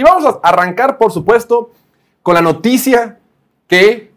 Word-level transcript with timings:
Y 0.00 0.02
vamos 0.02 0.24
a 0.24 0.48
arrancar, 0.48 0.96
por 0.96 1.12
supuesto, 1.12 1.72
con 2.22 2.32
la 2.32 2.40
noticia 2.40 3.18
que 3.68 4.10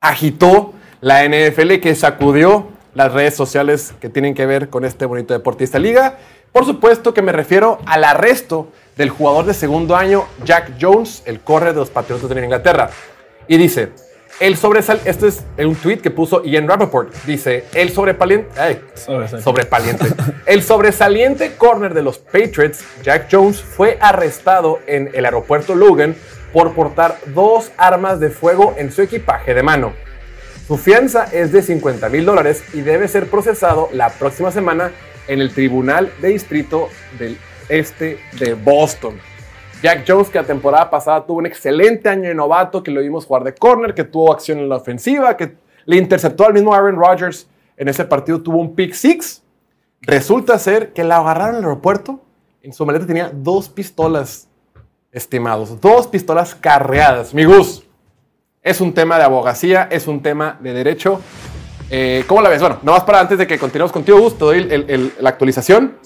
agitó 0.00 0.72
la 1.00 1.22
NFL, 1.24 1.74
que 1.74 1.94
sacudió 1.94 2.66
las 2.92 3.12
redes 3.12 3.36
sociales 3.36 3.94
que 4.00 4.08
tienen 4.08 4.34
que 4.34 4.44
ver 4.44 4.70
con 4.70 4.84
este 4.84 5.06
bonito 5.06 5.34
deportista 5.34 5.78
liga. 5.78 6.18
Por 6.50 6.66
supuesto 6.66 7.14
que 7.14 7.22
me 7.22 7.30
refiero 7.30 7.78
al 7.86 8.02
arresto 8.02 8.72
del 8.96 9.10
jugador 9.10 9.44
de 9.44 9.54
segundo 9.54 9.94
año, 9.94 10.24
Jack 10.44 10.72
Jones, 10.80 11.22
el 11.26 11.38
corre 11.38 11.66
de 11.72 11.78
los 11.78 11.90
Patriotas 11.90 12.28
de 12.28 12.42
Inglaterra. 12.42 12.90
Y 13.46 13.58
dice, 13.58 13.92
el 14.40 14.56
sobresal, 14.56 15.00
este 15.04 15.28
es 15.28 15.44
un 15.58 15.74
tweet 15.76 15.98
que 15.98 16.10
puso 16.10 16.42
Ian 16.44 16.66
Rappaport. 16.66 17.12
Dice, 17.24 17.64
el 17.74 17.90
sobrepaliente, 17.90 18.50
sobrepaliente. 19.42 20.06
el 20.46 20.62
sobresaliente 20.62 21.54
corner 21.56 21.94
de 21.94 22.02
los 22.02 22.18
Patriots, 22.18 22.84
Jack 23.02 23.28
Jones, 23.30 23.60
fue 23.60 23.98
arrestado 24.00 24.80
en 24.86 25.10
el 25.12 25.24
aeropuerto 25.24 25.74
Logan 25.74 26.16
por 26.52 26.74
portar 26.74 27.18
dos 27.26 27.72
armas 27.76 28.20
de 28.20 28.30
fuego 28.30 28.74
en 28.76 28.92
su 28.92 29.02
equipaje 29.02 29.54
de 29.54 29.62
mano. 29.62 29.92
Su 30.66 30.76
fianza 30.76 31.24
es 31.32 31.52
de 31.52 31.62
50 31.62 32.08
mil 32.08 32.24
dólares 32.24 32.62
y 32.72 32.80
debe 32.80 33.08
ser 33.08 33.26
procesado 33.26 33.88
la 33.92 34.10
próxima 34.10 34.50
semana 34.50 34.92
en 35.28 35.40
el 35.40 35.52
Tribunal 35.52 36.12
de 36.20 36.28
Distrito 36.28 36.88
del 37.18 37.36
Este 37.68 38.18
de 38.38 38.54
Boston. 38.54 39.18
Jack 39.82 40.04
Jones, 40.06 40.28
que 40.28 40.38
la 40.38 40.46
temporada 40.46 40.88
pasada 40.88 41.26
tuvo 41.26 41.38
un 41.38 41.46
excelente 41.46 42.08
año 42.08 42.28
de 42.28 42.34
novato, 42.34 42.82
que 42.82 42.92
lo 42.92 43.00
vimos 43.00 43.26
jugar 43.26 43.42
de 43.42 43.52
corner, 43.52 43.94
que 43.94 44.04
tuvo 44.04 44.32
acción 44.32 44.60
en 44.60 44.68
la 44.68 44.76
ofensiva, 44.76 45.36
que 45.36 45.56
le 45.84 45.96
interceptó 45.96 46.46
al 46.46 46.54
mismo 46.54 46.72
Aaron 46.72 46.94
Rodgers 46.94 47.48
en 47.76 47.88
ese 47.88 48.04
partido, 48.04 48.40
tuvo 48.40 48.58
un 48.58 48.76
pick 48.76 48.92
six. 48.92 49.42
Resulta 50.00 50.56
ser 50.58 50.92
que 50.92 51.02
la 51.02 51.16
agarraron 51.16 51.56
en 51.56 51.62
el 51.62 51.64
aeropuerto. 51.64 52.20
En 52.62 52.72
su 52.72 52.86
maleta 52.86 53.06
tenía 53.06 53.30
dos 53.34 53.68
pistolas, 53.68 54.48
estimados, 55.10 55.80
dos 55.80 56.06
pistolas 56.06 56.54
carreadas. 56.54 57.34
Mi 57.34 57.44
Gus, 57.44 57.84
es 58.62 58.80
un 58.80 58.94
tema 58.94 59.18
de 59.18 59.24
abogacía, 59.24 59.88
es 59.90 60.06
un 60.06 60.22
tema 60.22 60.58
de 60.60 60.72
derecho. 60.74 61.20
Eh, 61.90 62.24
¿Cómo 62.28 62.40
la 62.40 62.48
ves? 62.48 62.60
Bueno, 62.60 62.78
más 62.84 63.02
para 63.02 63.18
antes 63.18 63.36
de 63.36 63.48
que 63.48 63.58
continuemos 63.58 63.90
contigo, 63.90 64.20
Gus, 64.20 64.38
te 64.38 64.44
doy 64.44 65.12
la 65.18 65.28
actualización. 65.28 65.98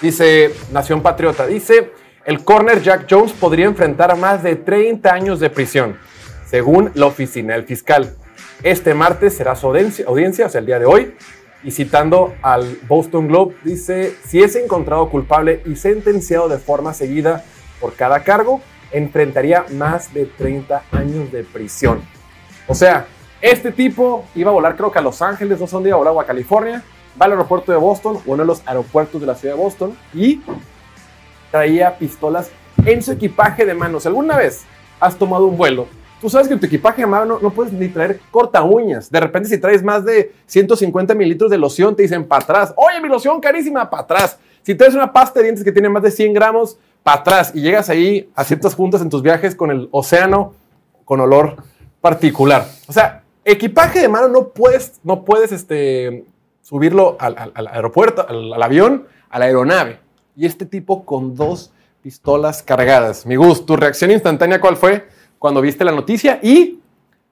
Dice 0.00 0.54
Nación 0.72 1.02
Patriota, 1.02 1.46
dice 1.46 1.92
el 2.24 2.42
corner 2.44 2.82
Jack 2.82 3.06
Jones 3.08 3.32
podría 3.32 3.66
enfrentar 3.66 4.10
a 4.10 4.14
más 4.14 4.42
de 4.42 4.56
30 4.56 5.12
años 5.12 5.40
de 5.40 5.50
prisión, 5.50 5.98
según 6.46 6.90
la 6.94 7.06
oficina 7.06 7.54
del 7.54 7.64
fiscal. 7.64 8.14
Este 8.62 8.94
martes 8.94 9.36
será 9.36 9.54
su 9.56 9.66
audiencia, 9.66 10.46
o 10.46 10.48
sea, 10.48 10.60
el 10.60 10.66
día 10.66 10.78
de 10.78 10.86
hoy, 10.86 11.14
y 11.62 11.70
citando 11.70 12.34
al 12.42 12.78
Boston 12.88 13.28
Globe, 13.28 13.56
dice, 13.62 14.14
si 14.26 14.42
es 14.42 14.56
encontrado 14.56 15.08
culpable 15.10 15.62
y 15.66 15.76
sentenciado 15.76 16.48
de 16.48 16.58
forma 16.58 16.94
seguida 16.94 17.44
por 17.80 17.94
cada 17.94 18.22
cargo, 18.22 18.60
enfrentaría 18.90 19.66
más 19.72 20.14
de 20.14 20.24
30 20.24 20.82
años 20.92 21.32
de 21.32 21.42
prisión. 21.42 22.02
O 22.66 22.74
sea, 22.74 23.06
este 23.40 23.72
tipo 23.72 24.24
iba 24.34 24.50
a 24.50 24.54
volar 24.54 24.76
creo 24.76 24.90
que 24.90 24.98
a 24.98 25.02
Los 25.02 25.20
Ángeles, 25.20 25.60
no 25.60 25.66
sé 25.66 25.72
dónde 25.72 25.92
a 25.92 25.96
volar, 25.96 26.14
a 26.18 26.26
California, 26.26 26.82
va 27.20 27.26
al 27.26 27.32
aeropuerto 27.32 27.72
de 27.72 27.78
Boston, 27.78 28.18
uno 28.24 28.42
de 28.42 28.46
los 28.46 28.62
aeropuertos 28.66 29.20
de 29.20 29.26
la 29.26 29.34
ciudad 29.34 29.54
de 29.54 29.60
Boston, 29.60 29.96
y 30.14 30.40
traía 31.54 31.96
pistolas 31.96 32.50
en 32.84 33.00
su 33.00 33.12
equipaje 33.12 33.64
de 33.64 33.74
mano. 33.74 34.00
Si 34.00 34.08
alguna 34.08 34.36
vez 34.36 34.64
has 34.98 35.16
tomado 35.16 35.46
un 35.46 35.56
vuelo, 35.56 35.86
tú 36.20 36.28
sabes 36.28 36.48
que 36.48 36.54
en 36.54 36.58
tu 36.58 36.66
equipaje 36.66 37.02
de 37.02 37.06
mano 37.06 37.38
no, 37.40 37.50
puedes 37.50 37.72
ni 37.72 37.86
traer 37.86 38.18
corta 38.32 38.64
uñas. 38.64 39.08
De 39.08 39.20
repente, 39.20 39.48
si 39.48 39.58
traes 39.58 39.80
más 39.80 40.04
de 40.04 40.32
150 40.46 41.14
mililitros 41.14 41.52
de 41.52 41.56
loción, 41.56 41.94
te 41.94 42.02
dicen 42.02 42.26
para 42.26 42.42
atrás. 42.42 42.74
Oye, 42.76 43.00
mi 43.00 43.08
loción 43.08 43.40
carísima, 43.40 43.88
para 43.88 44.02
atrás. 44.02 44.36
Si 44.62 44.74
traes 44.74 44.96
una 44.96 45.12
pasta 45.12 45.38
de 45.38 45.44
dientes 45.44 45.62
que 45.62 45.70
tiene 45.70 45.88
más 45.88 46.02
de 46.02 46.10
100 46.10 46.34
gramos, 46.34 46.76
para 47.04 47.20
atrás. 47.20 47.52
Y 47.54 47.60
llegas 47.60 47.88
ahí 47.88 48.28
a 48.34 48.42
ciertas 48.42 48.74
juntas 48.74 49.00
en 49.00 49.08
tus 49.08 49.22
viajes 49.22 49.54
con 49.54 49.70
el 49.70 49.88
océano 49.92 50.54
con 51.04 51.20
olor 51.20 51.54
particular. 52.00 52.66
O 52.88 52.92
sea, 52.92 53.22
equipaje 53.44 54.00
de 54.00 54.08
mano 54.08 54.26
no 54.26 54.48
puedes, 54.48 54.98
no 55.04 55.24
puedes 55.24 55.52
este, 55.52 56.24
subirlo 56.62 57.16
al, 57.20 57.52
aeropuerto, 57.54 58.26
al 58.28 58.60
avión, 58.60 59.06
a 59.30 59.38
la 59.38 59.44
aeronave 59.44 60.03
y 60.36 60.46
este 60.46 60.66
tipo 60.66 61.04
con 61.04 61.34
dos 61.34 61.72
pistolas 62.02 62.62
cargadas. 62.62 63.24
Mi 63.26 63.36
gusto, 63.36 63.64
tu 63.64 63.76
reacción 63.76 64.10
instantánea, 64.10 64.60
¿cuál 64.60 64.76
fue 64.76 65.08
cuando 65.38 65.60
viste 65.60 65.84
la 65.84 65.92
noticia? 65.92 66.38
Y 66.42 66.80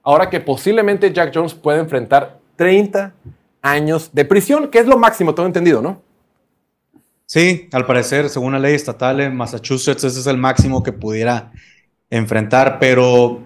ahora 0.03 0.29
que 0.29 0.39
posiblemente 0.39 1.13
Jack 1.13 1.31
Jones 1.33 1.53
puede 1.53 1.79
enfrentar 1.79 2.39
30 2.55 3.13
años 3.61 4.09
de 4.13 4.25
prisión, 4.25 4.69
que 4.69 4.79
es 4.79 4.87
lo 4.87 4.97
máximo, 4.97 5.33
todo 5.33 5.45
entendido, 5.45 5.81
¿no? 5.81 6.01
Sí, 7.25 7.69
al 7.71 7.85
parecer, 7.85 8.29
según 8.29 8.53
la 8.53 8.59
ley 8.59 8.75
estatal 8.75 9.21
en 9.21 9.35
Massachusetts, 9.35 10.03
ese 10.03 10.19
es 10.19 10.27
el 10.27 10.37
máximo 10.37 10.83
que 10.83 10.91
pudiera 10.91 11.51
enfrentar, 12.09 12.77
pero 12.79 13.41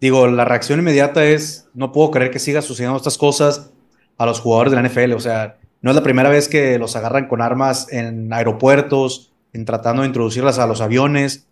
digo, 0.00 0.26
la 0.26 0.44
reacción 0.44 0.80
inmediata 0.80 1.24
es, 1.24 1.68
no 1.74 1.92
puedo 1.92 2.10
creer 2.10 2.30
que 2.30 2.38
siga 2.38 2.62
sucediendo 2.62 2.96
estas 2.96 3.18
cosas 3.18 3.70
a 4.16 4.26
los 4.26 4.40
jugadores 4.40 4.72
de 4.72 4.82
la 4.82 4.88
NFL, 4.88 5.12
o 5.12 5.20
sea, 5.20 5.59
no 5.82 5.90
es 5.90 5.96
la 5.96 6.02
primera 6.02 6.28
vez 6.28 6.48
que 6.48 6.78
los 6.78 6.96
agarran 6.96 7.28
con 7.28 7.40
armas 7.40 7.86
en 7.90 8.32
aeropuertos, 8.32 9.32
en 9.52 9.64
tratando 9.64 10.02
de 10.02 10.08
introducirlas 10.08 10.58
a 10.58 10.66
los 10.66 10.80
aviones. 10.80 11.46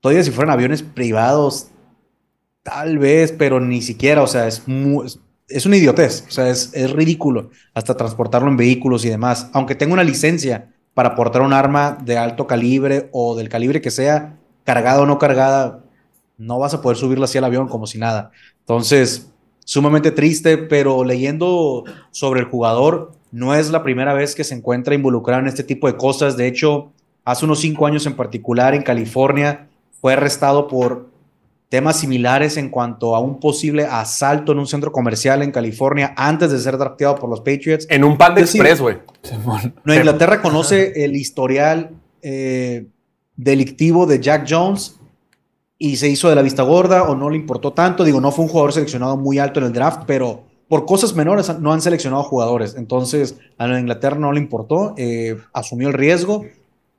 Todavía 0.00 0.22
si 0.22 0.30
fueran 0.30 0.52
aviones 0.52 0.82
privados, 0.82 1.68
tal 2.62 2.98
vez, 2.98 3.32
pero 3.32 3.60
ni 3.60 3.82
siquiera, 3.82 4.22
o 4.22 4.26
sea, 4.26 4.46
es, 4.46 4.62
es 5.48 5.66
una 5.66 5.76
idiotez, 5.76 6.26
o 6.28 6.30
sea, 6.30 6.48
es, 6.50 6.72
es 6.74 6.90
ridículo 6.92 7.50
hasta 7.72 7.96
transportarlo 7.96 8.48
en 8.48 8.56
vehículos 8.56 9.04
y 9.04 9.08
demás. 9.08 9.48
Aunque 9.52 9.74
tenga 9.74 9.94
una 9.94 10.04
licencia 10.04 10.74
para 10.92 11.14
portar 11.14 11.42
un 11.42 11.52
arma 11.52 11.98
de 12.04 12.18
alto 12.18 12.46
calibre 12.46 13.08
o 13.12 13.34
del 13.34 13.48
calibre 13.48 13.80
que 13.80 13.90
sea, 13.90 14.38
cargada 14.64 15.02
o 15.02 15.06
no 15.06 15.18
cargada, 15.18 15.84
no 16.38 16.58
vas 16.58 16.74
a 16.74 16.82
poder 16.82 16.96
subirla 16.96 17.24
así 17.24 17.38
al 17.38 17.44
avión 17.44 17.68
como 17.68 17.86
si 17.86 17.98
nada. 17.98 18.30
Entonces, 18.60 19.30
sumamente 19.64 20.10
triste, 20.10 20.58
pero 20.58 21.04
leyendo 21.04 21.84
sobre 22.10 22.40
el 22.40 22.46
jugador, 22.46 23.12
no 23.34 23.52
es 23.52 23.72
la 23.72 23.82
primera 23.82 24.14
vez 24.14 24.36
que 24.36 24.44
se 24.44 24.54
encuentra 24.54 24.94
involucrado 24.94 25.40
en 25.40 25.48
este 25.48 25.64
tipo 25.64 25.88
de 25.88 25.96
cosas. 25.96 26.36
De 26.36 26.46
hecho, 26.46 26.92
hace 27.24 27.44
unos 27.44 27.58
cinco 27.58 27.84
años 27.84 28.06
en 28.06 28.14
particular 28.14 28.76
en 28.76 28.82
California 28.84 29.66
fue 30.00 30.12
arrestado 30.12 30.68
por 30.68 31.08
temas 31.68 31.98
similares 31.98 32.56
en 32.58 32.68
cuanto 32.68 33.16
a 33.16 33.18
un 33.18 33.40
posible 33.40 33.86
asalto 33.86 34.52
en 34.52 34.60
un 34.60 34.68
centro 34.68 34.92
comercial 34.92 35.42
en 35.42 35.50
California 35.50 36.14
antes 36.16 36.52
de 36.52 36.60
ser 36.60 36.78
drafteado 36.78 37.16
por 37.16 37.28
los 37.28 37.40
Patriots. 37.40 37.88
En 37.90 38.04
un 38.04 38.16
pan 38.16 38.36
de 38.36 38.42
express, 38.42 38.80
güey. 38.80 38.98
Nueva 39.82 40.00
Inglaterra 40.00 40.40
conoce 40.40 41.04
el 41.04 41.16
historial 41.16 41.90
eh, 42.22 42.86
delictivo 43.34 44.06
de 44.06 44.20
Jack 44.20 44.46
Jones 44.48 44.94
y 45.76 45.96
se 45.96 46.08
hizo 46.08 46.28
de 46.28 46.36
la 46.36 46.42
vista 46.42 46.62
gorda 46.62 47.02
o 47.02 47.16
no 47.16 47.30
le 47.30 47.36
importó 47.36 47.72
tanto. 47.72 48.04
Digo, 48.04 48.20
no 48.20 48.30
fue 48.30 48.44
un 48.44 48.50
jugador 48.52 48.72
seleccionado 48.72 49.16
muy 49.16 49.40
alto 49.40 49.58
en 49.58 49.66
el 49.66 49.72
draft, 49.72 50.02
pero 50.06 50.44
por 50.68 50.86
cosas 50.86 51.14
menores 51.14 51.58
no 51.60 51.72
han 51.72 51.80
seleccionado 51.80 52.22
jugadores. 52.22 52.74
Entonces, 52.76 53.38
a 53.58 53.66
la 53.66 53.78
Inglaterra 53.78 54.18
no 54.18 54.32
le 54.32 54.40
importó, 54.40 54.94
eh, 54.96 55.36
asumió 55.52 55.88
el 55.88 55.94
riesgo 55.94 56.44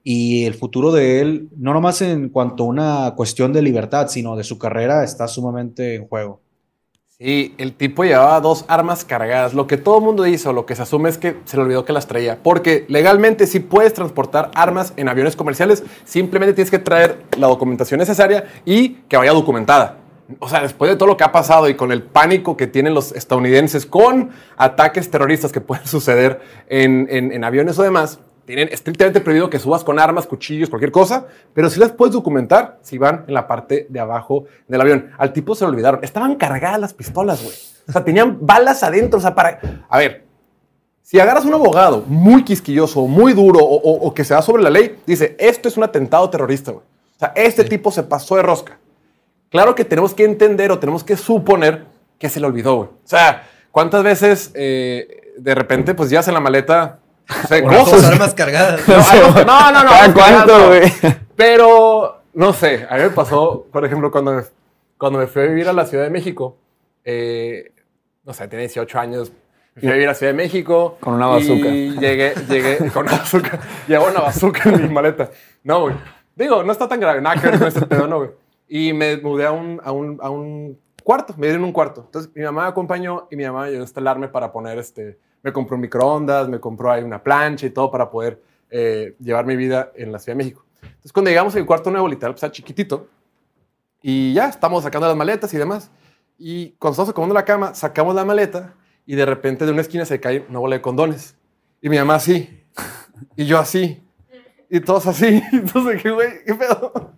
y 0.03 0.45
el 0.45 0.53
futuro 0.53 0.91
de 0.91 1.21
él, 1.21 1.49
no 1.57 1.73
nomás 1.73 2.01
en 2.01 2.29
cuanto 2.29 2.63
a 2.63 2.67
una 2.67 3.13
cuestión 3.15 3.53
de 3.53 3.63
libertad, 3.63 4.07
sino 4.07 4.35
de 4.35 4.43
su 4.43 4.59
carrera, 4.59 5.03
está 5.03 5.27
sumamente 5.27 5.95
en 5.95 6.07
juego. 6.07 6.41
Sí, 7.17 7.55
el 7.57 7.73
tipo 7.73 8.03
llevaba 8.03 8.39
dos 8.41 8.65
armas 8.67 9.05
cargadas. 9.05 9.53
Lo 9.53 9.67
que 9.67 9.77
todo 9.77 9.99
el 9.99 10.03
mundo 10.03 10.23
dice 10.23 10.49
o 10.49 10.53
lo 10.53 10.65
que 10.65 10.75
se 10.75 10.81
asume 10.81 11.09
es 11.09 11.17
que 11.17 11.37
se 11.45 11.55
le 11.55 11.63
olvidó 11.63 11.85
que 11.85 11.93
las 11.93 12.07
traía. 12.07 12.43
Porque 12.43 12.85
legalmente 12.89 13.47
sí 13.47 13.61
puedes 13.61 13.93
transportar 13.93 14.51
armas 14.53 14.93
en 14.97 15.07
aviones 15.07 15.37
comerciales, 15.37 15.83
simplemente 16.03 16.53
tienes 16.53 16.69
que 16.69 16.79
traer 16.79 17.23
la 17.37 17.47
documentación 17.47 17.99
necesaria 17.99 18.43
y 18.65 18.89
que 19.07 19.15
vaya 19.15 19.31
documentada 19.31 20.04
o 20.39 20.49
sea, 20.49 20.61
después 20.61 20.89
de 20.89 20.97
todo 20.97 21.07
lo 21.07 21.17
que 21.17 21.23
ha 21.23 21.31
pasado 21.31 21.69
y 21.69 21.75
con 21.75 21.91
el 21.91 22.01
pánico 22.01 22.57
que 22.57 22.67
tienen 22.67 22.93
los 22.93 23.11
estadounidenses 23.11 23.85
con 23.85 24.31
ataques 24.57 25.09
terroristas 25.11 25.51
que 25.51 25.61
pueden 25.61 25.85
suceder 25.87 26.41
en, 26.67 27.43
aviones 27.43 27.77
o 27.77 27.83
demás, 27.83 28.19
tienen 28.45 28.69
estrictamente 28.71 29.21
prohibido 29.21 29.49
que 29.49 29.57
subas 29.57 29.83
con 29.83 29.99
armas, 29.99 30.27
cuchillos, 30.27 30.69
cualquier 30.69 30.91
cosa, 30.91 31.25
pero 31.53 31.69
sí 31.69 31.79
las 31.79 31.91
puedes 31.91 32.13
documentar 32.13 32.77
si 32.81 32.97
van 32.97 33.25
en 33.27 33.33
la 33.33 33.47
parte 33.47 33.87
de 33.89 33.99
abajo 33.99 34.45
del 34.67 34.81
avión. 34.81 35.11
Al 35.17 35.33
tipo 35.33 35.55
se 35.55 35.63
lo 35.63 35.71
olvidaron. 35.71 36.03
Estaban 36.03 36.35
cargadas 36.35 36.79
las 36.79 36.93
pistolas, 36.93 37.43
güey. 37.43 37.55
O 37.87 37.91
sea, 37.91 38.03
tenían 38.03 38.37
balas 38.41 38.83
adentro. 38.83 39.17
O 39.17 39.21
sea, 39.21 39.33
para. 39.33 39.59
A 39.89 39.97
ver, 39.97 40.25
si 41.01 41.19
agarras 41.19 41.45
un 41.45 41.55
abogado 41.55 42.03
muy 42.05 42.43
quisquilloso, 42.43 43.07
muy 43.07 43.33
duro 43.33 43.59
o, 43.63 44.13
que 44.13 44.23
se 44.23 44.35
da 44.35 44.43
sobre 44.43 44.61
la 44.61 44.69
ley, 44.69 44.95
dice: 45.07 45.35
Esto 45.39 45.67
es 45.67 45.75
un 45.75 45.83
atentado 45.83 46.29
terrorista, 46.29 46.71
güey. 46.71 46.83
O 47.15 47.19
sea, 47.19 47.33
este 47.35 47.63
tipo 47.63 47.89
se 47.89 48.03
pasó 48.03 48.35
de 48.35 48.43
rosca. 48.43 48.77
Claro 49.49 49.75
que 49.75 49.85
tenemos 49.85 50.13
que 50.13 50.23
entender 50.23 50.71
o 50.71 50.79
tenemos 50.79 51.03
que 51.03 51.15
suponer 51.15 51.85
que 52.19 52.29
se 52.29 52.39
le 52.39 52.47
olvidó, 52.47 52.75
güey. 52.75 52.89
O 52.89 53.07
sea, 53.07 53.47
¿cuántas 53.71 54.03
veces 54.03 54.51
eh, 54.53 55.33
de 55.37 55.55
repente 55.55 55.93
pues 55.93 56.09
ya 56.09 56.21
en 56.25 56.33
la 56.33 56.39
maleta 56.39 56.99
o 57.29 57.67
cosas? 57.67 58.03
armas 58.05 58.33
cargadas. 58.33 58.87
No, 58.87 59.45
no, 59.45 59.71
no. 59.71 59.83
no 59.83 60.13
cuánto, 60.13 60.67
güey? 60.67 60.91
Pero, 61.35 62.21
no 62.33 62.53
sé, 62.53 62.87
a 62.89 62.95
mí 62.95 63.03
me 63.03 63.09
pasó, 63.09 63.65
por 63.71 63.85
ejemplo, 63.85 64.11
cuando, 64.11 64.43
cuando 64.97 65.19
me 65.19 65.27
fui 65.27 65.43
a 65.43 65.45
vivir 65.45 65.67
a 65.67 65.73
la 65.73 65.85
Ciudad 65.85 66.05
de 66.05 66.09
México, 66.09 66.57
eh, 67.03 67.73
no 68.23 68.33
sé, 68.33 68.47
tenía 68.47 68.65
18 68.65 68.99
años, 68.99 69.31
fui 69.77 69.89
a 69.89 69.93
vivir 69.93 70.07
a 70.07 70.11
la 70.11 70.15
Ciudad 70.15 70.31
de 70.31 70.37
México. 70.37 70.97
Con 70.99 71.13
una 71.13 71.27
bazooka. 71.27 71.67
Y 71.67 71.97
llegué, 71.99 72.33
llegué 72.49 72.77
con 72.93 73.07
una 73.07 73.17
bazooka. 73.17 73.59
Llevo 73.87 74.07
una 74.07 74.21
bazooka 74.21 74.69
en 74.69 74.83
mi 74.83 74.89
maleta. 74.89 75.29
No, 75.63 75.81
güey. 75.81 75.95
Digo, 76.35 76.63
no 76.63 76.71
está 76.71 76.87
tan 76.87 76.99
grave, 76.99 77.21
nada 77.21 77.39
que 77.39 77.47
ver 77.47 77.59
con 77.59 77.67
ese 77.67 77.85
pedo, 77.85 78.07
no, 78.07 78.17
güey. 78.17 78.31
Y 78.67 78.93
me 78.93 79.17
mudé 79.17 79.45
a 79.45 79.51
un, 79.51 79.79
a 79.83 79.91
un, 79.91 80.17
a 80.21 80.29
un 80.29 80.79
cuarto, 81.03 81.35
me 81.37 81.47
dieron 81.47 81.63
un 81.63 81.71
cuarto. 81.71 82.01
Entonces 82.05 82.31
mi 82.35 82.43
mamá 82.43 82.63
me 82.63 82.67
acompañó 82.69 83.27
y 83.29 83.35
mi 83.35 83.45
mamá 83.45 83.67
llegó 83.67 83.79
a 83.79 83.83
instalarme 83.83 84.27
para 84.27 84.51
poner 84.51 84.79
este, 84.79 85.19
me 85.43 85.53
compró 85.53 85.75
un 85.75 85.81
microondas, 85.81 86.49
me 86.49 86.59
compró 86.59 86.91
ahí 86.91 87.03
una 87.03 87.21
plancha 87.21 87.67
y 87.67 87.69
todo 87.69 87.91
para 87.91 88.09
poder 88.09 88.41
eh, 88.71 89.15
llevar 89.19 89.45
mi 89.45 89.55
vida 89.55 89.91
en 89.95 90.11
la 90.11 90.17
Ciudad 90.17 90.35
de 90.35 90.43
México. 90.43 90.65
Entonces 90.81 91.13
cuando 91.13 91.29
llegamos 91.29 91.55
al 91.55 91.65
cuarto 91.65 91.91
nuevo, 91.91 92.07
literal, 92.07 92.33
pues 92.33 92.43
era 92.43 92.51
chiquitito. 92.51 93.07
Y 94.01 94.33
ya, 94.33 94.49
estamos 94.49 94.83
sacando 94.83 95.07
las 95.07 95.15
maletas 95.15 95.53
y 95.53 95.57
demás. 95.57 95.91
Y 96.37 96.71
cuando 96.71 96.93
estamos 96.93 97.09
acomodando 97.09 97.35
la 97.35 97.45
cama, 97.45 97.75
sacamos 97.75 98.15
la 98.15 98.25
maleta 98.25 98.73
y 99.05 99.15
de 99.15 99.25
repente 99.25 99.65
de 99.65 99.71
una 99.71 99.81
esquina 99.81 100.05
se 100.05 100.19
cae 100.19 100.45
una 100.49 100.59
bola 100.59 100.75
de 100.75 100.81
condones. 100.81 101.35
Y 101.81 101.89
mi 101.89 101.97
mamá 101.97 102.15
así. 102.15 102.63
Y 103.35 103.45
yo 103.45 103.59
así. 103.59 104.03
Y 104.69 104.79
todos 104.79 105.05
así. 105.07 105.41
Entonces, 105.51 106.01
¿qué 106.01 106.09
güey? 106.09 106.43
¿Qué 106.45 106.55
pedo? 106.55 107.13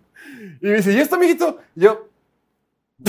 Y 0.60 0.66
me 0.66 0.76
dice, 0.76 0.92
¿y 0.92 0.98
esto, 0.98 1.18
mijito? 1.18 1.58
Y 1.74 1.82
yo... 1.82 2.08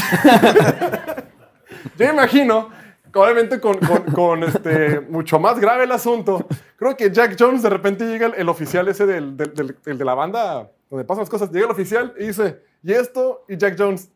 yo 1.97 2.05
me 2.05 2.09
imagino, 2.09 2.69
obviamente 3.13 3.59
con, 3.59 3.79
con, 4.13 4.43
este, 4.43 4.99
mucho 5.01 5.39
más 5.39 5.59
grave 5.59 5.85
el 5.85 5.91
asunto. 5.91 6.45
Creo 6.75 6.95
que 6.95 7.11
Jack 7.11 7.35
Jones 7.39 7.63
de 7.63 7.69
repente 7.69 8.05
llega 8.05 8.27
el, 8.27 8.49
oficial 8.49 8.87
ese 8.87 9.05
del, 9.05 9.35
del, 9.35 9.53
del, 9.53 9.97
de 9.97 10.05
la 10.05 10.13
banda 10.13 10.69
donde 10.89 11.05
pasan 11.05 11.21
las 11.21 11.29
cosas. 11.29 11.51
Llega 11.51 11.65
el 11.65 11.71
oficial 11.71 12.13
y 12.19 12.27
dice, 12.27 12.61
¿y 12.83 12.93
esto? 12.93 13.45
Y 13.47 13.57
Jack 13.57 13.75
Jones, 13.77 14.11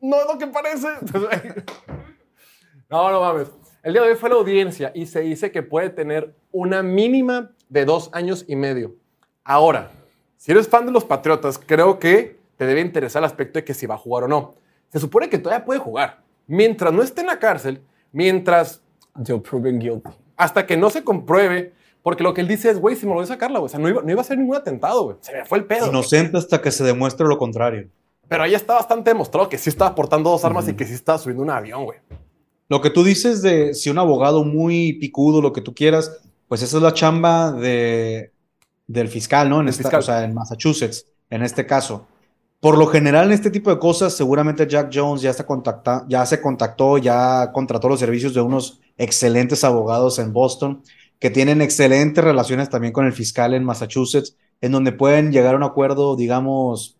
no 0.00 0.16
es 0.20 0.26
lo 0.26 0.38
que 0.38 0.46
parece. 0.46 0.88
no, 2.88 3.10
no 3.10 3.20
mames. 3.20 3.48
El 3.82 3.94
día 3.94 4.02
de 4.02 4.10
hoy 4.10 4.16
fue 4.16 4.28
la 4.28 4.36
audiencia 4.36 4.92
y 4.94 5.06
se 5.06 5.20
dice 5.20 5.50
que 5.50 5.62
puede 5.62 5.90
tener 5.90 6.34
una 6.52 6.82
mínima 6.82 7.52
de 7.68 7.84
dos 7.84 8.10
años 8.12 8.44
y 8.46 8.56
medio. 8.56 8.94
Ahora, 9.42 9.90
si 10.40 10.52
eres 10.52 10.68
fan 10.68 10.86
de 10.86 10.92
los 10.92 11.04
Patriotas, 11.04 11.58
creo 11.58 11.98
que 11.98 12.38
te 12.56 12.64
debe 12.64 12.80
interesar 12.80 13.20
el 13.20 13.26
aspecto 13.26 13.58
de 13.58 13.64
que 13.64 13.74
si 13.74 13.84
va 13.84 13.96
a 13.96 13.98
jugar 13.98 14.24
o 14.24 14.28
no. 14.28 14.54
Se 14.88 14.98
supone 14.98 15.28
que 15.28 15.36
todavía 15.36 15.66
puede 15.66 15.80
jugar. 15.80 16.22
Mientras 16.46 16.94
no 16.94 17.02
esté 17.02 17.20
en 17.20 17.26
la 17.26 17.38
cárcel, 17.38 17.82
mientras... 18.10 18.80
proven 19.50 19.78
guilty. 19.78 20.08
Hasta 20.38 20.64
que 20.64 20.78
no 20.78 20.88
se 20.88 21.04
compruebe, 21.04 21.74
porque 22.02 22.22
lo 22.22 22.32
que 22.32 22.40
él 22.40 22.48
dice 22.48 22.70
es, 22.70 22.80
güey, 22.80 22.96
si 22.96 23.04
me 23.04 23.10
lo 23.10 23.16
voy 23.16 23.24
a 23.24 23.26
sacarla, 23.26 23.58
güey. 23.58 23.66
O 23.66 23.68
sea, 23.68 23.78
no 23.78 23.90
iba, 23.90 24.00
no 24.00 24.10
iba 24.10 24.22
a 24.22 24.24
ser 24.24 24.38
ningún 24.38 24.56
atentado, 24.56 25.04
güey. 25.04 25.16
Se 25.20 25.30
me 25.30 25.44
fue 25.44 25.58
el 25.58 25.66
pedo. 25.66 25.88
Inocente 25.88 26.38
hasta 26.38 26.62
que 26.62 26.70
se 26.70 26.84
demuestre 26.84 27.26
lo 27.26 27.36
contrario. 27.36 27.90
Pero 28.26 28.42
ahí 28.42 28.54
está 28.54 28.72
bastante 28.72 29.10
demostrado 29.10 29.46
que 29.46 29.58
sí 29.58 29.68
estaba 29.68 29.94
portando 29.94 30.30
dos 30.30 30.42
armas 30.46 30.66
y 30.68 30.72
que 30.72 30.86
sí 30.86 30.94
estaba 30.94 31.18
subiendo 31.18 31.42
un 31.42 31.50
avión, 31.50 31.84
güey. 31.84 31.98
Lo 32.70 32.80
que 32.80 32.88
tú 32.88 33.04
dices 33.04 33.42
de 33.42 33.74
si 33.74 33.90
un 33.90 33.98
abogado 33.98 34.42
muy 34.42 34.94
picudo, 34.94 35.42
lo 35.42 35.52
que 35.52 35.60
tú 35.60 35.74
quieras, 35.74 36.18
pues 36.48 36.62
esa 36.62 36.78
es 36.78 36.82
la 36.82 36.94
chamba 36.94 37.52
de, 37.52 38.32
del 38.90 39.08
fiscal, 39.08 39.48
¿no? 39.48 39.60
En 39.60 39.68
esta, 39.68 39.84
fiscal. 39.84 40.00
O 40.00 40.02
sea, 40.02 40.24
en 40.24 40.34
Massachusetts, 40.34 41.06
en 41.30 41.42
este 41.42 41.64
caso. 41.64 42.06
Por 42.58 42.76
lo 42.76 42.88
general, 42.88 43.26
en 43.26 43.32
este 43.32 43.50
tipo 43.50 43.70
de 43.70 43.78
cosas, 43.78 44.14
seguramente 44.14 44.66
Jack 44.66 44.90
Jones 44.92 45.22
ya, 45.22 45.30
está 45.30 45.46
contacta, 45.46 46.04
ya 46.08 46.26
se 46.26 46.42
contactó, 46.42 46.98
ya 46.98 47.52
contrató 47.52 47.88
los 47.88 48.00
servicios 48.00 48.34
de 48.34 48.40
unos 48.40 48.80
excelentes 48.98 49.64
abogados 49.64 50.18
en 50.18 50.32
Boston, 50.32 50.82
que 51.18 51.30
tienen 51.30 51.62
excelentes 51.62 52.22
relaciones 52.22 52.68
también 52.68 52.92
con 52.92 53.06
el 53.06 53.12
fiscal 53.12 53.54
en 53.54 53.64
Massachusetts, 53.64 54.36
en 54.60 54.72
donde 54.72 54.92
pueden 54.92 55.32
llegar 55.32 55.54
a 55.54 55.56
un 55.56 55.62
acuerdo, 55.62 56.16
digamos, 56.16 56.98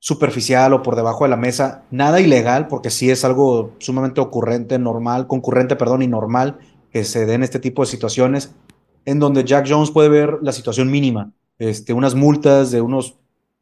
superficial 0.00 0.74
o 0.74 0.82
por 0.82 0.96
debajo 0.96 1.24
de 1.24 1.30
la 1.30 1.36
mesa. 1.36 1.84
Nada 1.90 2.20
ilegal, 2.20 2.66
porque 2.66 2.90
sí 2.90 3.10
es 3.10 3.24
algo 3.24 3.72
sumamente 3.78 4.20
ocurrente, 4.20 4.78
normal, 4.78 5.26
concurrente, 5.28 5.76
perdón, 5.76 6.02
y 6.02 6.08
normal 6.08 6.58
que 6.92 7.04
se 7.04 7.24
den 7.24 7.42
este 7.42 7.58
tipo 7.58 7.82
de 7.82 7.90
situaciones, 7.90 8.54
en 9.04 9.18
donde 9.18 9.44
Jack 9.44 9.66
Jones 9.68 9.90
puede 9.90 10.08
ver 10.08 10.38
la 10.42 10.52
situación 10.52 10.90
mínima, 10.90 11.32
este, 11.58 11.92
unas 11.92 12.14
multas 12.14 12.70
de 12.70 12.80
unos 12.80 13.14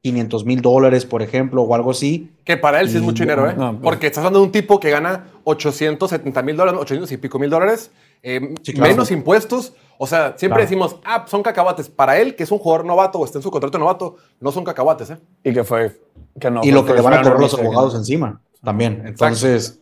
500 0.02 0.44
mil 0.44 0.60
dólares, 0.60 1.06
por 1.06 1.22
ejemplo, 1.22 1.62
o 1.62 1.74
algo 1.74 1.92
así. 1.92 2.32
Que 2.44 2.56
para 2.56 2.80
él 2.80 2.88
sí 2.88 2.96
es 2.96 3.02
mucho 3.02 3.22
dinero, 3.22 3.48
¿eh? 3.48 3.54
No, 3.56 3.72
pues. 3.72 3.82
Porque 3.82 4.06
estás 4.08 4.18
hablando 4.18 4.40
de 4.40 4.46
un 4.46 4.52
tipo 4.52 4.80
que 4.80 4.90
gana 4.90 5.28
870 5.44 6.42
mil 6.42 6.56
dólares, 6.56 6.80
800 6.80 7.12
y 7.12 7.16
pico 7.18 7.38
mil 7.38 7.50
dólares, 7.50 7.92
eh, 8.22 8.54
sí, 8.62 8.72
claro. 8.72 8.90
menos 8.90 9.10
impuestos. 9.12 9.74
O 9.98 10.06
sea, 10.06 10.34
siempre 10.36 10.56
claro. 10.56 10.62
decimos, 10.62 10.96
ah, 11.04 11.24
son 11.28 11.42
cacahuates. 11.42 11.88
Para 11.88 12.18
él, 12.18 12.34
que 12.34 12.42
es 12.42 12.50
un 12.50 12.58
jugador 12.58 12.84
novato 12.84 13.20
o 13.20 13.24
está 13.24 13.38
en 13.38 13.42
su 13.42 13.50
contrato 13.52 13.78
novato, 13.78 14.16
no 14.40 14.50
son 14.50 14.64
cacahuates, 14.64 15.10
¿eh? 15.10 15.18
Y 15.44 15.52
que 15.52 15.62
fue. 15.62 15.96
Que 16.40 16.50
no, 16.50 16.62
y 16.64 16.72
lo 16.72 16.84
que 16.84 16.94
le 16.94 17.00
van 17.00 17.14
a 17.14 17.22
correr 17.22 17.38
los 17.38 17.54
abogados 17.54 17.94
encima 17.94 18.40
también. 18.64 19.02
Entonces, 19.06 19.80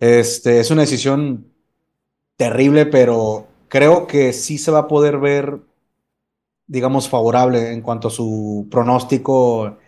este, 0.00 0.60
es 0.60 0.70
una 0.70 0.82
decisión 0.82 1.46
terrible, 2.36 2.84
pero 2.84 3.45
creo 3.68 4.06
que 4.06 4.32
sí 4.32 4.58
se 4.58 4.70
va 4.70 4.80
a 4.80 4.88
poder 4.88 5.18
ver 5.18 5.60
digamos, 6.66 7.08
favorable 7.08 7.72
en 7.72 7.80
cuanto 7.80 8.08
a 8.08 8.10
su 8.10 8.66
pronóstico 8.70 9.78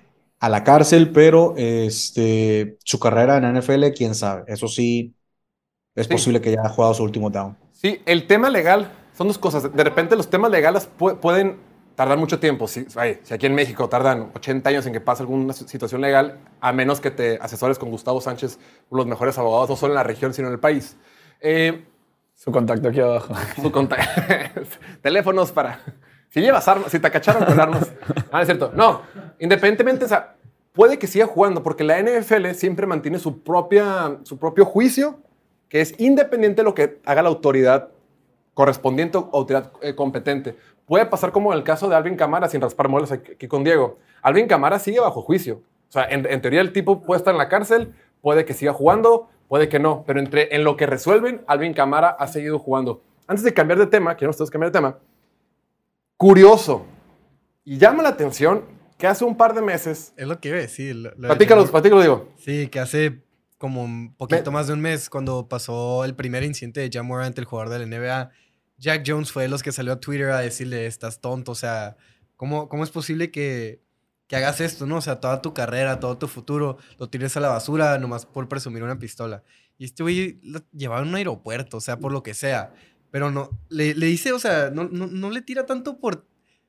a 0.40 0.48
la 0.48 0.62
cárcel, 0.62 1.10
pero 1.10 1.54
este, 1.56 2.78
su 2.84 2.98
carrera 3.00 3.36
en 3.36 3.42
la 3.42 3.60
NFL, 3.60 3.88
quién 3.96 4.14
sabe. 4.14 4.44
Eso 4.46 4.68
sí, 4.68 5.14
es 5.94 6.06
sí. 6.06 6.12
posible 6.12 6.40
que 6.40 6.52
ya 6.52 6.60
haya 6.60 6.70
jugado 6.70 6.94
su 6.94 7.02
último 7.02 7.30
down. 7.30 7.56
Sí, 7.72 8.00
el 8.06 8.26
tema 8.26 8.48
legal 8.48 8.92
son 9.16 9.26
dos 9.26 9.38
cosas. 9.38 9.74
De 9.74 9.84
repente 9.84 10.14
los 10.14 10.30
temas 10.30 10.50
legales 10.50 10.86
pu 10.86 11.16
pueden 11.16 11.56
tardar 11.96 12.16
mucho 12.16 12.38
tiempo. 12.38 12.68
Si, 12.68 12.86
ay, 12.94 13.18
si, 13.24 13.34
aquí 13.34 13.46
en 13.46 13.54
México 13.56 13.88
tardan 13.88 14.30
80 14.36 14.70
años 14.70 14.86
en 14.86 14.92
que 14.92 15.00
pase 15.00 15.24
alguna 15.24 15.52
situación 15.52 16.00
legal, 16.00 16.38
a 16.60 16.72
menos 16.72 17.00
que 17.00 17.10
te 17.10 17.38
asesores 17.40 17.76
con 17.76 17.90
Gustavo 17.90 18.20
Sánchez, 18.20 18.60
los 18.92 19.06
mejores 19.06 19.36
abogados, 19.38 19.68
no 19.68 19.74
solo 19.74 19.94
en 19.94 19.96
la 19.96 20.04
región, 20.04 20.32
sino 20.32 20.46
en 20.46 20.54
el 20.54 20.60
país. 20.60 20.96
Eh, 21.40 21.84
su 22.38 22.52
contacto 22.52 22.88
aquí 22.88 23.00
abajo. 23.00 23.34
Su 23.60 23.72
contacto. 23.72 24.22
Teléfonos 25.02 25.50
para 25.50 25.80
si 26.30 26.40
llevas 26.40 26.68
armas, 26.68 26.90
si 26.92 27.00
te 27.00 27.10
cacharon 27.10 27.44
con 27.44 27.58
armas. 27.58 27.92
Ah, 28.30 28.42
es 28.42 28.46
cierto. 28.46 28.70
No, 28.74 29.02
independientemente, 29.38 30.04
o 30.04 30.08
sea, 30.08 30.36
puede 30.72 30.98
que 30.98 31.06
siga 31.06 31.26
jugando 31.26 31.62
porque 31.62 31.82
la 31.82 32.00
NFL 32.00 32.50
siempre 32.50 32.86
mantiene 32.86 33.18
su, 33.18 33.42
propia, 33.42 34.18
su 34.22 34.38
propio 34.38 34.66
juicio, 34.66 35.18
que 35.68 35.80
es 35.80 35.98
independiente 35.98 36.60
de 36.60 36.64
lo 36.64 36.74
que 36.74 37.00
haga 37.06 37.22
la 37.22 37.30
autoridad 37.30 37.88
correspondiente 38.52 39.16
o 39.16 39.30
autoridad 39.32 39.72
eh, 39.80 39.94
competente. 39.94 40.56
Puede 40.84 41.06
pasar 41.06 41.32
como 41.32 41.52
en 41.52 41.58
el 41.58 41.64
caso 41.64 41.88
de 41.88 41.96
Alvin 41.96 42.16
Camara, 42.16 42.48
sin 42.48 42.60
raspar 42.60 42.88
muebles 42.88 43.12
aquí 43.12 43.48
con 43.48 43.64
Diego. 43.64 43.98
Alvin 44.22 44.46
Camara 44.46 44.78
sigue 44.78 45.00
bajo 45.00 45.22
juicio. 45.22 45.62
O 45.88 45.92
sea, 45.92 46.04
en, 46.04 46.26
en, 46.26 46.40
teoría 46.42 46.60
el 46.60 46.72
tipo 46.72 47.00
puede 47.02 47.18
estar 47.18 47.32
en 47.32 47.38
la 47.38 47.48
cárcel, 47.48 47.94
puede 48.20 48.44
que 48.44 48.52
siga 48.52 48.74
jugando, 48.74 49.30
puede 49.48 49.68
que 49.68 49.78
no, 49.78 50.04
pero 50.06 50.20
entre, 50.20 50.54
en 50.54 50.62
lo 50.62 50.76
que 50.76 50.86
resuelven, 50.86 51.42
Alvin 51.46 51.74
Camara 51.74 52.10
ha 52.10 52.28
seguido 52.28 52.58
jugando. 52.58 53.02
Antes 53.26 53.44
de 53.44 53.52
cambiar 53.52 53.78
de 53.78 53.86
tema, 53.86 54.14
quiero 54.14 54.30
ustedes 54.30 54.50
cambiar 54.50 54.70
de 54.70 54.78
tema, 54.78 54.98
curioso 56.16 56.86
y 57.64 57.78
llama 57.78 58.02
la 58.02 58.10
atención 58.10 58.64
que 58.98 59.06
hace 59.06 59.24
un 59.24 59.36
par 59.36 59.54
de 59.54 59.62
meses. 59.62 60.12
Es 60.16 60.26
lo 60.26 60.40
que 60.40 60.48
iba 60.48 60.58
a 60.58 60.62
decir. 60.62 60.96
Lo, 60.96 61.10
de... 61.10 62.02
digo. 62.02 62.28
Sí, 62.38 62.68
que 62.68 62.80
hace 62.80 63.22
como 63.56 63.84
un 63.84 64.14
poquito 64.14 64.50
Me... 64.50 64.56
más 64.56 64.66
de 64.66 64.72
un 64.72 64.80
mes, 64.80 65.08
cuando 65.08 65.48
pasó 65.48 66.04
el 66.04 66.14
primer 66.14 66.42
incidente 66.42 66.80
de 66.80 66.90
Jamora 66.92 67.26
ante 67.26 67.40
el 67.40 67.46
jugador 67.46 67.70
de 67.70 67.78
la 67.78 67.86
NBA, 67.86 68.30
Jack 68.78 69.04
Jones 69.06 69.32
fue 69.32 69.44
de 69.44 69.48
los 69.48 69.62
que 69.62 69.72
salió 69.72 69.92
a 69.92 70.00
Twitter 70.00 70.30
a 70.30 70.40
decirle: 70.40 70.86
Estás 70.86 71.20
tonto, 71.20 71.52
o 71.52 71.54
sea, 71.54 71.96
¿cómo, 72.36 72.68
cómo 72.68 72.84
es 72.84 72.90
posible 72.90 73.30
que, 73.30 73.80
que 74.28 74.36
hagas 74.36 74.60
esto, 74.60 74.86
no? 74.86 74.98
O 74.98 75.00
sea, 75.00 75.20
toda 75.20 75.42
tu 75.42 75.54
carrera, 75.54 75.98
todo 75.98 76.18
tu 76.18 76.28
futuro, 76.28 76.76
lo 76.98 77.08
tires 77.08 77.36
a 77.36 77.40
la 77.40 77.48
basura 77.48 77.98
nomás 77.98 78.26
por 78.26 78.48
presumir 78.48 78.82
una 78.82 78.98
pistola. 78.98 79.42
Y 79.78 79.86
este 79.86 80.02
güey 80.02 80.38
lo 80.42 80.60
llevaba 80.72 81.00
a 81.00 81.04
un 81.04 81.14
aeropuerto, 81.14 81.78
o 81.78 81.80
sea, 81.80 81.98
por 81.98 82.12
lo 82.12 82.22
que 82.22 82.34
sea. 82.34 82.74
Pero 83.10 83.30
no, 83.30 83.50
le, 83.70 83.94
le 83.94 84.06
dice, 84.06 84.32
o 84.32 84.38
sea, 84.38 84.70
no, 84.70 84.84
no, 84.84 85.06
no, 85.06 85.30
le 85.30 85.40
tira 85.40 85.64
tanto 85.64 85.98
por, 85.98 86.26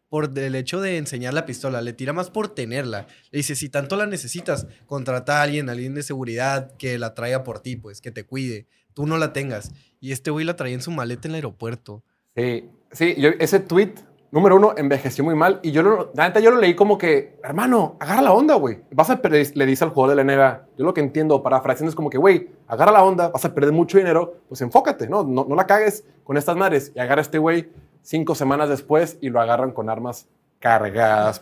por 0.07 0.37
el 0.37 0.55
hecho 0.55 0.79
de 0.79 0.97
enseñar 0.97 1.33
la 1.33 1.45
pistola, 1.45 1.81
le 1.81 1.91
tira 1.91 2.13
más 2.13 2.29
por 2.29 2.47
tenerla. 2.55 3.07
Le 3.31 3.37
dice, 3.37 3.55
si 3.55 3.67
tanto 3.67 3.97
la 3.97 4.05
necesitas, 4.05 4.65
contrata 4.85 5.39
a 5.39 5.43
alguien, 5.43 5.69
alguien 5.69 5.95
de 5.95 6.03
seguridad 6.03 6.77
que 6.77 6.97
la 6.97 7.13
traiga 7.13 7.43
por 7.43 7.59
ti, 7.59 7.75
pues, 7.75 7.99
que 7.99 8.11
te 8.11 8.23
cuide. 8.23 8.67
Tú 8.93 9.05
no 9.05 9.17
la 9.17 9.33
tengas. 9.33 9.71
Y 9.99 10.13
este 10.13 10.31
güey 10.31 10.45
la 10.45 10.55
traía 10.55 10.75
en 10.75 10.81
su 10.81 10.91
maleta 10.91 11.27
en 11.27 11.31
el 11.31 11.35
aeropuerto. 11.35 12.03
Sí, 12.35 12.69
sí, 12.91 13.15
ese 13.39 13.59
tweet, 13.59 13.95
número 14.31 14.55
uno, 14.55 14.73
envejeció 14.77 15.23
muy 15.23 15.35
mal. 15.35 15.59
Y 15.63 15.71
yo 15.71 15.83
lo, 15.83 16.13
yo 16.13 16.51
lo 16.51 16.57
leí 16.57 16.75
como 16.75 16.97
que, 16.97 17.37
hermano, 17.43 17.95
agarra 17.99 18.21
la 18.21 18.33
onda, 18.33 18.55
güey. 18.55 18.79
Vas 18.91 19.09
a 19.09 19.21
perder, 19.21 19.55
le 19.55 19.65
dice 19.65 19.83
al 19.83 19.91
jugador 19.91 20.15
de 20.15 20.23
la 20.23 20.35
NBA. 20.35 20.65
Yo 20.77 20.85
lo 20.85 20.93
que 20.93 21.01
entiendo, 21.01 21.41
parafraseando, 21.43 21.89
es 21.89 21.95
como 21.95 22.09
que, 22.09 22.17
güey, 22.17 22.49
agarra 22.67 22.91
la 22.91 23.03
onda, 23.03 23.29
vas 23.29 23.45
a 23.45 23.53
perder 23.53 23.73
mucho 23.73 23.97
dinero, 23.97 24.35
pues 24.47 24.61
enfócate, 24.61 25.07
¿no? 25.07 25.23
No, 25.23 25.45
no 25.47 25.55
la 25.55 25.67
cagues 25.67 26.05
con 26.23 26.37
estas 26.37 26.55
madres. 26.55 26.91
Y 26.95 26.99
agarra 26.99 27.21
a 27.21 27.23
este 27.23 27.37
güey 27.37 27.69
cinco 28.01 28.35
semanas 28.35 28.69
después 28.69 29.17
y 29.21 29.29
lo 29.29 29.41
agarran 29.41 29.71
con 29.71 29.89
armas 29.89 30.27
cargadas 30.59 31.37